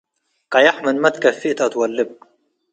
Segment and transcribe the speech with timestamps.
[0.53, 2.09] ቀየሕ ምንመ ትከፍእ ተአትወልብ።